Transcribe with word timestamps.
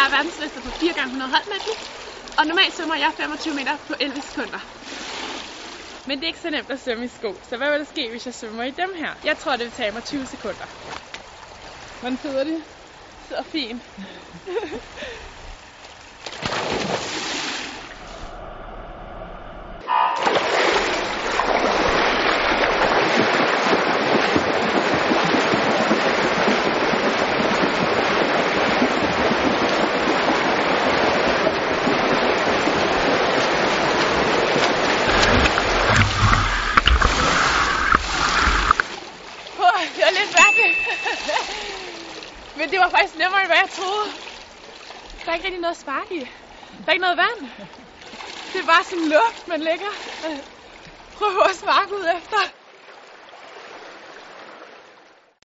verdensmester 0.00 0.60
på 0.60 0.70
4 0.70 0.92
gange 0.92 1.06
100 1.06 1.30
holdmatten, 1.30 1.72
Og 2.38 2.46
normalt 2.46 2.74
svømmer 2.76 2.96
jeg 2.96 3.12
25 3.16 3.54
meter 3.54 3.76
på 3.86 3.94
11 4.00 4.22
sekunder. 4.22 4.58
Men 6.06 6.18
det 6.18 6.24
er 6.24 6.28
ikke 6.28 6.40
så 6.40 6.50
nemt 6.50 6.70
at 6.70 6.80
svømme 6.80 7.04
i 7.04 7.08
sko, 7.08 7.34
så 7.48 7.56
hvad 7.56 7.70
vil 7.70 7.78
der 7.78 7.84
ske, 7.84 8.10
hvis 8.10 8.26
jeg 8.26 8.34
svømmer 8.34 8.64
i 8.64 8.70
dem 8.70 8.94
her? 8.94 9.10
Jeg 9.24 9.38
tror, 9.38 9.52
det 9.52 9.60
vil 9.64 9.72
tage 9.72 9.92
mig 9.92 10.04
20 10.04 10.26
sekunder. 10.26 10.66
Hvordan 12.00 12.18
sidder 12.18 12.44
de? 12.44 12.62
Sidder 13.28 13.42
fint. 13.42 13.82
Puh, 39.56 39.80
det 39.96 40.02
var 40.04 40.10
lidt 40.10 40.32
mærkeligt. 40.40 40.71
Men 42.58 42.70
det 42.70 42.78
var 42.78 42.90
faktisk 42.90 43.14
nemmere, 43.14 43.40
end 43.40 43.48
hvad 43.48 43.56
jeg 43.56 43.70
troede. 43.70 44.08
Der 45.24 45.30
er 45.30 45.34
ikke 45.36 45.46
rigtig 45.46 45.60
noget 45.60 45.76
spark 45.76 46.10
i. 46.10 46.20
Der 46.84 46.88
er 46.88 46.92
ikke 46.92 47.06
noget 47.08 47.16
vand. 47.24 47.68
Det 48.52 48.60
er 48.60 48.66
bare 48.66 48.84
sådan 48.84 49.08
luft, 49.08 49.48
man 49.48 49.60
lægger. 49.60 49.92
Øh, 50.24 50.38
prøv 51.12 51.28
at 51.50 51.56
sparke 51.56 51.92
ud 51.94 52.06
efter. 52.18 52.61